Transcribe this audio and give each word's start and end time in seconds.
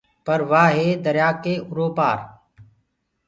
پر 0.25 0.39
وآ 0.49 0.63
هي 0.75 0.87
دريآ 1.05 1.29
ڪي 1.43 1.53
اُرو 1.67 1.87
پآر۔ 1.97 2.17